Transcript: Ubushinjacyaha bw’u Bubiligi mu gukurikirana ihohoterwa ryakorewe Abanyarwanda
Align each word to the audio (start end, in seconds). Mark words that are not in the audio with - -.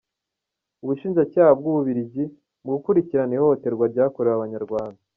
Ubushinjacyaha 0.83 1.51
bw’u 1.59 1.73
Bubiligi 1.75 2.23
mu 2.63 2.69
gukurikirana 2.75 3.31
ihohoterwa 3.35 3.83
ryakorewe 3.93 4.35
Abanyarwanda 4.37 4.99